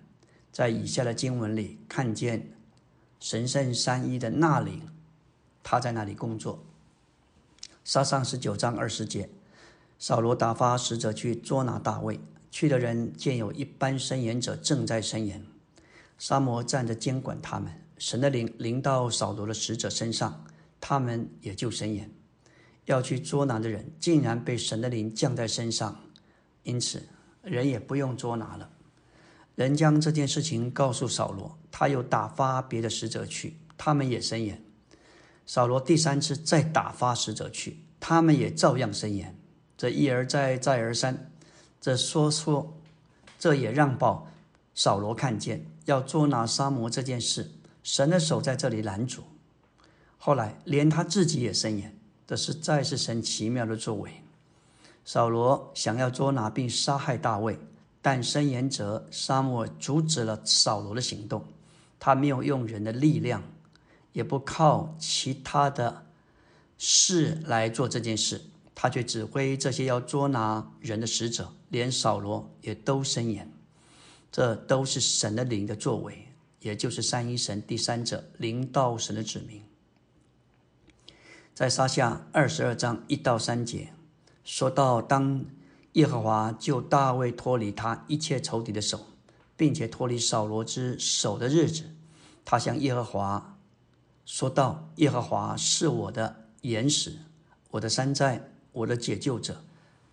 [0.53, 2.51] 在以下的经文里看见
[3.19, 4.83] 神圣三一的纳灵，
[5.63, 6.63] 他在那里工作。
[7.83, 9.31] 撒上十九章二十节，
[9.99, 12.21] 扫罗打发使者去捉拿大卫，
[12.51, 15.47] 去的人见有一班申言者正在申言，
[16.19, 17.73] 沙摩站着监管他们。
[17.97, 20.45] 神的灵临到扫罗的使者身上，
[20.81, 22.11] 他们也就神言，
[22.87, 26.01] 要去捉拿的人，竟然被神的灵降在身上，
[26.63, 27.03] 因此
[27.43, 28.71] 人也不用捉拿了。
[29.55, 34.63] 人将这件事情告诉扫罗，他又打发别的使者去，他们也伸言。
[35.45, 39.37] 扫罗第三次再打发使者去，他们也照样伸言。
[39.77, 41.31] 这一而再，再而三，
[41.81, 42.81] 这说说，
[43.39, 44.31] 这也让报
[44.75, 47.51] 扫罗看见要捉拿沙摩这件事，
[47.83, 49.23] 神的手在这里拦阻。
[50.23, 54.23] 后来连他自己也伸言，这实在是神奇妙的作为。
[55.05, 57.59] 扫罗想要捉拿并杀害大卫。
[58.03, 61.45] 但申言者沙漠阻止了扫罗的行动，
[61.99, 63.43] 他没有用人的力量，
[64.15, 66.07] 也不靠其他的
[66.79, 68.41] 事来做这件事，
[68.75, 73.53] 他却指挥这些要捉拿人的使者，连扫罗也都申言，
[74.33, 76.27] 这都是神的灵的作为，
[76.61, 79.61] 也就是三一神第三者灵道神的指明。
[81.61, 83.93] 在撒下二十二章一到三节
[84.43, 85.45] 说到当。
[85.93, 88.99] 耶和华救大卫脱离他一切仇敌的手，
[89.59, 91.85] 并且脱离扫罗之手的日子，
[92.47, 93.59] 他向耶和华
[94.25, 97.19] 说道：“耶和华是我的岩石，
[97.73, 98.41] 我的山寨，
[98.73, 99.63] 我的解救者，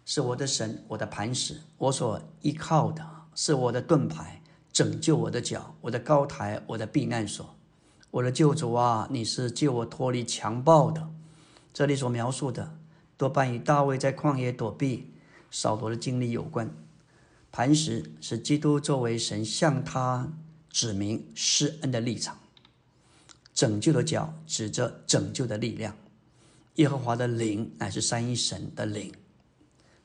[0.03, 4.41] 是我的神，我的磐石，我所依靠的，是我的盾牌，
[4.73, 7.55] 拯救我的脚，我的高台，我的避难所，
[8.11, 9.07] 我的救主啊！
[9.09, 11.07] 你是救我脱离强暴的。”
[11.77, 12.75] 这里所描述的，
[13.17, 15.13] 多半与大卫在旷野躲避。
[15.51, 16.75] 扫罗的经历有关，
[17.51, 20.27] 磐石是基督作为神向他
[20.71, 22.35] 指明施恩的立场，
[23.53, 25.95] 拯救的脚指着拯救的力量，
[26.77, 29.13] 耶和华的灵乃是三一神的灵。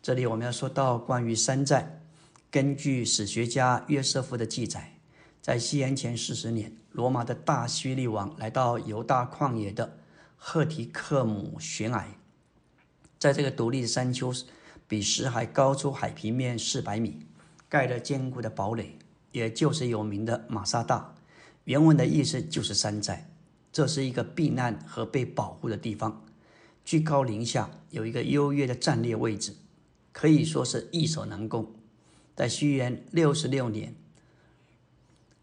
[0.03, 2.03] 这里我们要说到关于山寨，
[2.51, 4.93] 根据史学家约瑟夫的记载，
[5.41, 9.97] 在西元前四十年，罗马的大希律王来到犹大旷野的
[10.45, 12.09] 赫提克姆悬崖，
[13.17, 14.35] 在这个独立的山丘。
[14.89, 17.25] 比石海高出海平面四百米，
[17.69, 18.99] 盖了坚固的堡垒，
[19.31, 21.15] 也就是有名的马萨大。
[21.65, 23.31] 原文的意思就是山寨，
[23.73, 26.23] 这是一个避难和被保护的地方。
[26.85, 29.55] 居高临下，有一个优越的战略位置，
[30.13, 31.73] 可以说是易守难攻。
[32.37, 33.95] 在西元六十六年，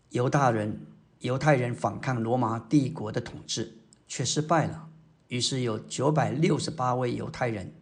[0.10, 0.86] 犹大人、
[1.22, 4.89] 犹太人反抗罗马帝国的统治，却失败了。
[5.30, 7.74] 于是有九百六十八位犹太人。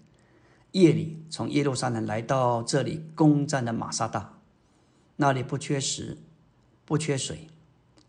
[0.74, 4.38] 夜里从耶路撒冷来到这里攻占的马萨大，
[5.16, 6.18] 那里不缺食，
[6.86, 7.48] 不缺水，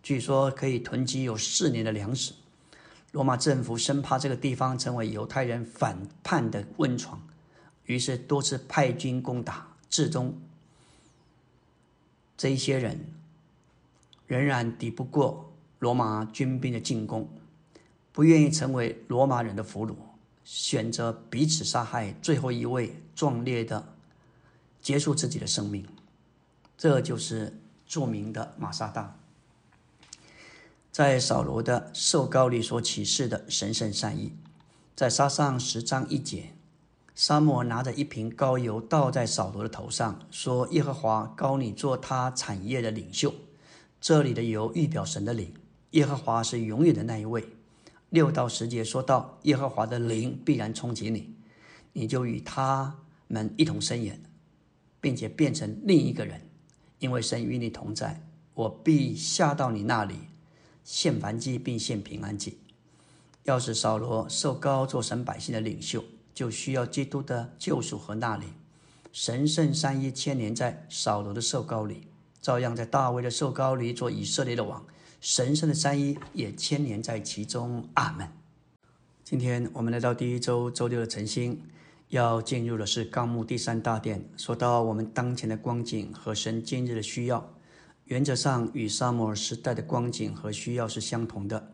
[0.03, 2.35] 据说可以囤积有四年的粮食。
[3.13, 7.23] 罗马政府生怕这个地方成为犹太人反叛的温床，
[7.87, 10.37] 于是多次派军攻打，至终
[12.37, 13.01] 这一些人
[14.27, 17.27] 仍然抵不过罗马军兵的进攻，
[18.19, 19.95] 不愿意成为罗马人的俘虏。
[20.43, 23.95] 选择彼此杀害，最后一位壮烈的
[24.83, 25.87] 结束自己的生命，
[26.77, 29.17] 这就是著名的马萨大。
[30.91, 34.33] 在扫罗的受膏里所启示的神圣善意，
[34.97, 36.55] 在沙上十章一节，
[37.15, 43.33] 沙漠拿着一瓶膏油倒在扫罗的头上，说：“耶和华膏你做他产业的领袖。”
[44.03, 45.55] 这里的油预表神的灵，
[45.93, 47.49] 耶和华是永远的那一位。
[48.11, 51.35] 六到十节说到耶和华的灵必然冲击你，
[51.93, 54.23] 你就与他们一同伸言，
[55.01, 56.41] 并且变成另一个人，
[56.99, 58.23] 因为神与你同在，
[58.55, 60.15] 我必下到你那里，
[60.85, 62.59] 献燔祭并献平安祭。
[63.45, 66.03] 要是扫罗受高做神百姓的领袖，
[66.35, 68.49] 就需要基督的救赎和纳灵。
[69.13, 72.09] 神圣三一千年在扫罗的受高里，
[72.41, 74.87] 照样在大卫的受高里做以色列的王。
[75.21, 77.89] 神圣的三一也牵连在其中。
[77.95, 78.29] 阿门。
[79.25, 81.61] 今天我们来到第一周周六的晨星，
[82.11, 84.25] 要进入的是纲目第三大殿。
[84.37, 87.53] 说到我们当前的光景和神今日的需要，
[88.05, 91.73] 原则上与萨摩尔时代的光景和需要是相同的。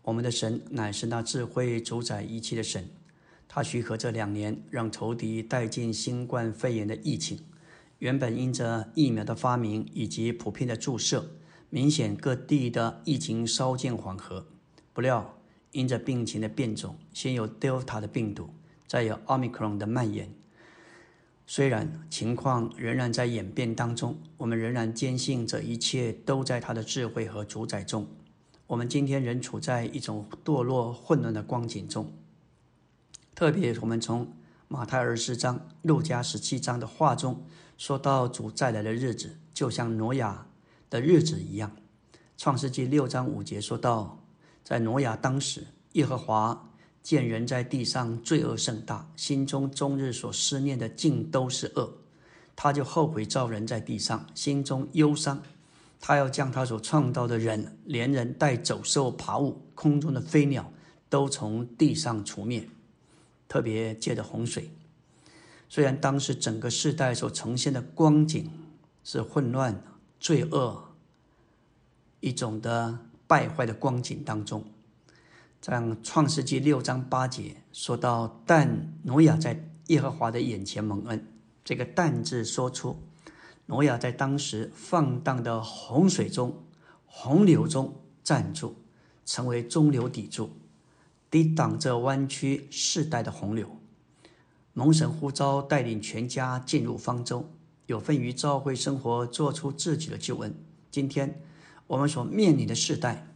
[0.00, 2.88] 我们的神乃是那智慧主宰一切的神，
[3.46, 7.40] 他许可这两年让仇敌带进新冠肺炎的疫情。
[7.98, 11.30] 原本因着疫苗的发明以及普遍的注射。
[11.72, 14.44] 明显各地的疫情稍见缓和，
[14.92, 15.38] 不料
[15.70, 18.50] 因着病情的变种，先有 Delta 的病毒，
[18.88, 20.34] 再有 Omicron 的蔓延。
[21.46, 28.06] 虽然情况仍然在演变当中，我们仍然坚信这一切都在他的智慧和主宰中。
[28.66, 32.12] 我们今天仍处在一种堕落混乱的光景中。
[33.34, 34.32] 特别我们从
[34.66, 37.44] 马太二十章、路加十七章的话中
[37.78, 40.46] 说到主再来的日子，就像挪亚。
[40.90, 41.70] 的日子一样，
[42.36, 44.22] 《创世纪》六章五节说到，
[44.64, 46.68] 在挪亚当时，耶和华
[47.00, 51.98] 见人在地上罪恶甚大，心中终日所思念的尽都是恶，
[52.56, 55.40] 他就后悔造人在地上，心中忧伤。
[56.00, 60.72] 他要将他所创造的人，连人带走兽、爬物、空中的飞鸟，
[61.08, 62.68] 都从地上除灭。
[63.46, 64.70] 特别借着洪水，
[65.68, 68.50] 虽然当时整个世代所呈现的光景
[69.04, 69.82] 是混乱、
[70.20, 70.84] 罪恶、
[72.20, 74.62] 一种的败坏的光景当中，
[75.60, 81.26] 在创世纪六章八节说到，但挪亚在耶和华的眼前蒙恩，
[81.64, 83.02] 这个“但”字说出。
[83.64, 86.64] 挪亚在当时放荡的洪水中、
[87.06, 88.76] 洪流中站住，
[89.24, 90.50] 成为中流砥柱，
[91.30, 93.78] 抵挡着弯曲世代的洪流。
[94.72, 97.48] 蒙神呼召，带领全家进入方舟，
[97.90, 100.54] 有份于教会生活，做出自己的救恩。
[100.92, 101.42] 今天
[101.88, 103.26] 我们所面临的世代，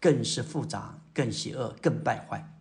[0.00, 2.52] 更是复杂、更邪恶、更败坏，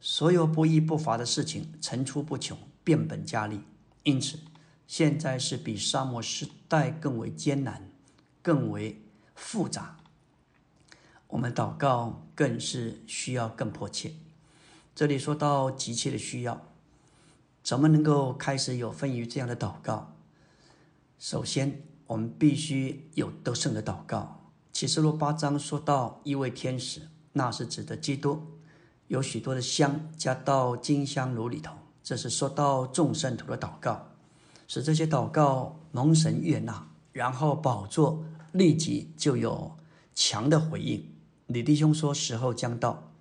[0.00, 3.60] 所有不义不法的事情层出不穷，变本加厉。
[4.04, 4.38] 因此。
[4.86, 7.90] 现在是比沙漠时代更为艰难、
[8.42, 9.02] 更为
[9.34, 9.96] 复杂。
[11.28, 14.12] 我们祷告更是需要更迫切。
[14.94, 16.66] 这里说到急切的需要，
[17.62, 20.13] 怎么能够开始有分于这样的祷告？
[21.18, 24.50] 首先，我们必须有得胜的祷告。
[24.72, 27.00] 启示录八章说到一位天使，
[27.32, 28.42] 那是指的基督，
[29.08, 34.08] 有许多的香加到金香炉里头，这是说到众圣徒的祷告。
[34.66, 39.76] 使这些祷告蒙神悦纳，然后宝座立即就有
[40.14, 41.06] 强的回应。
[41.46, 43.12] 李弟兄说：“时候将到，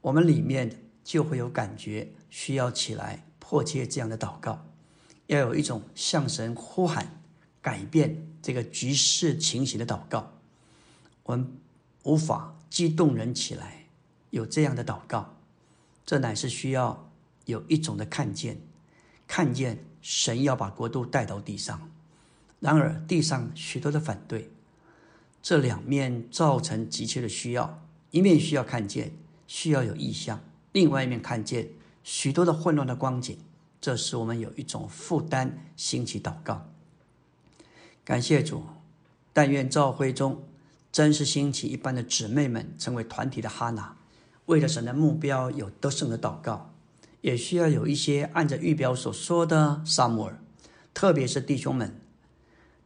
[0.00, 4.66] 我们里面就会有感觉，需要起来迫切这样的祷告，
[5.26, 7.19] 要有一种向神呼喊、
[7.62, 10.32] 改变这个局势情形的祷告。
[11.24, 11.52] 我们
[12.02, 13.86] 无法激动人起来，
[14.30, 15.36] 有这样的祷告，
[16.04, 17.10] 这乃是需要
[17.44, 18.60] 有一种的看见，
[19.26, 21.90] 看见。”神要把国度带到地上，
[22.58, 24.50] 然而地上许多的反对，
[25.42, 29.12] 这两面造成急切的需要：一面需要看见，
[29.46, 30.38] 需要有意向；
[30.72, 31.68] 另外一面看见
[32.02, 33.36] 许多的混乱的光景，
[33.78, 36.66] 这使我们有一种负担，兴起祷告。
[38.04, 38.64] 感谢主，
[39.32, 40.42] 但愿教会中
[40.90, 43.96] 真是兴起一般的姊妹们，成为团体的哈拿，
[44.46, 46.72] 为了神的目标有得胜的祷告。
[47.20, 50.40] 也需要有一些按着预表所说的萨摩尔，
[50.94, 52.00] 特别是弟兄们，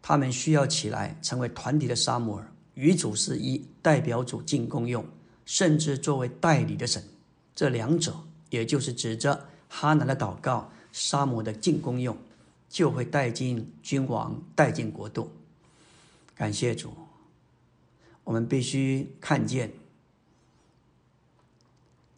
[0.03, 5.07] 他们需要起来成为团体的萨摩尔，与主是一，代表主进攻用，
[5.45, 7.01] 甚至作为代理的神。
[7.55, 8.13] 这两者，
[8.51, 12.19] 也就是指着哈娜的祷告，萨摩的进攻用，
[12.75, 15.31] 就会带进君王，带进国度。
[16.35, 16.93] 感谢主，
[18.25, 19.73] 我们必须看见。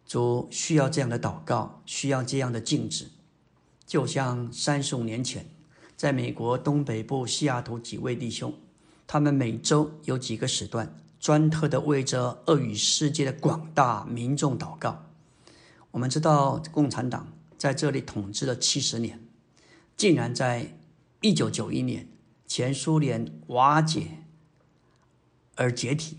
[0.06, 3.08] 主需要这样的祷告，需要这样的静止，
[3.84, 5.44] 就像三十五年前，
[5.94, 8.54] 在美国东北部西雅图几位弟兄，
[9.06, 15.04] 他们每周有几个时段，专特的为着恶语世界的广大民众祷告。
[15.90, 19.20] 我们知道，共产党在这里统治了七十年，
[19.96, 20.76] 竟然在
[21.20, 22.08] 一九九一年
[22.46, 24.22] 前苏联瓦解
[25.54, 26.18] 而解体。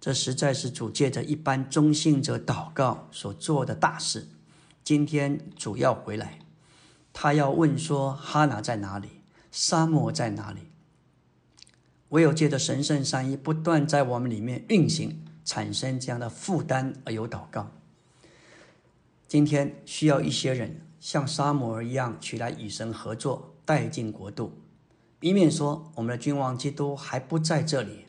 [0.00, 4.28] 这实在是主借着一般中信者祷告所做的大事。
[4.82, 6.38] 今天主要回来，
[7.12, 9.08] 他要问说：哈拿在哪里？
[9.50, 10.60] 沙漠在哪里？
[12.10, 17.70] 唯有借着神圣善意不断在我们里面运行，产生这样的负担而有祷告。
[19.26, 24.52] 今天需要一些人像沙摩尔一样，取来与神合作，带进国度。
[25.20, 28.06] 一面说我们的君王基督还不在这里。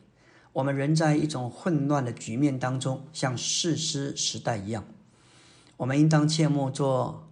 [0.52, 4.84] 我们仍在一种混乱的局面当中，像士师时代一样。
[5.76, 7.28] 我们应当切莫做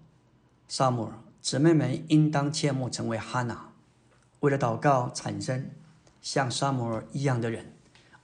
[0.69, 3.73] 萨姆尔，姊妹们应当切莫成为哈娜。
[4.39, 5.69] 为了祷告产生
[6.23, 7.73] 像萨姆尔一样的人，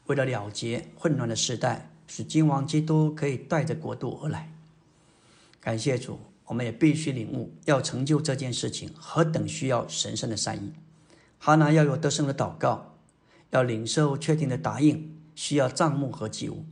[0.07, 4.53] 为了了结混乱的时代，使君王基督可以带着国度而来。
[5.61, 10.73] 感谢主，我们也必须领悟，要成就这件事情，何等需要神圣的善意。
[11.39, 12.91] 哈娜要有得胜的祷告。
[13.51, 16.65] 要领受确定的答应，需要账目和祭物。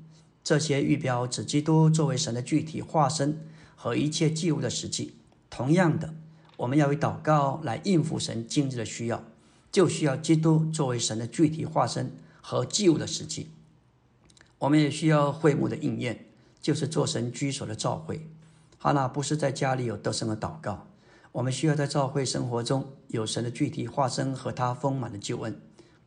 [0.42, 3.46] 这些预表指基督作为神的具体化身
[3.76, 5.14] 和一切祭物的实际。
[5.48, 6.12] 同样的，
[6.56, 9.22] 我们要以祷告来应付神今日的需要，
[9.70, 13.50] 就需要基督作为神的具体化身和祭物的实际。
[14.58, 16.26] 我们也需要会幕的应验，
[16.60, 18.26] 就是做神居所的召会。
[18.82, 20.88] 哈娜不是在家里有得胜的祷告，
[21.30, 25.56] 我们需要在召会生活中有神的具体化身和他丰满的救恩。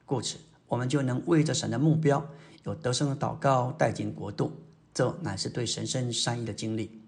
[0.03, 0.37] 故此。
[0.67, 2.27] 我们就能为着神的目标，
[2.63, 4.51] 有得胜的祷告带进国度，
[4.93, 6.99] 这乃是对神圣善意的经历。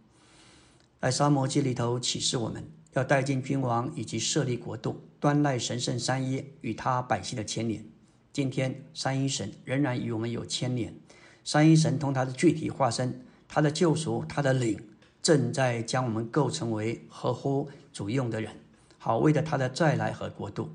[1.01, 2.63] 在沙漠记里头启示我们，
[2.93, 7.83] 要带进君王以及设立国度，端赖神圣三一与他百姓的牵连。
[8.31, 10.95] 今天三一神仍然与我们有牵连。
[11.43, 14.79] 三一神同他的具体化身，他的救赎，他的领，
[15.21, 18.53] 正在将我们构成为合乎主用的人，
[18.97, 20.71] 好为了他的再来和国度。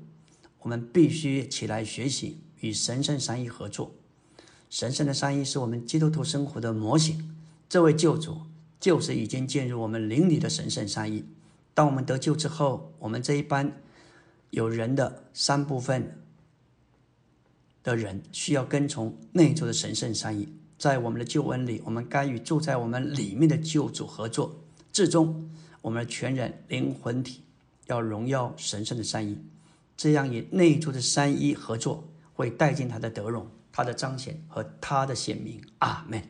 [0.59, 3.91] 我们必须起来学习与神圣三一合作。
[4.69, 7.35] 神圣的三一是我们基督徒生活的模型。
[7.67, 8.41] 这位救主
[8.79, 11.25] 就是已经进入我们灵里的神圣三一。
[11.73, 13.81] 当我们得救之后，我们这一班
[14.51, 16.23] 有人的三部分
[17.83, 20.47] 的人需要跟从内住的神圣三一，
[20.83, 24.53] 在我们的旧恩里，我们该与住在我们里面的救主合作。
[24.91, 25.49] 至终，
[25.81, 27.41] 我们的全人灵魂体
[27.85, 29.37] 要荣耀神圣的三一，
[29.95, 32.03] 这样与内住的三一合作，
[32.33, 35.61] 会带进他的德容、他的彰显和他的显明。
[35.77, 36.21] 阿门。